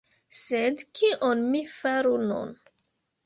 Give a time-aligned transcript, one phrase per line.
[0.35, 2.57] Sed kion mi faru nun?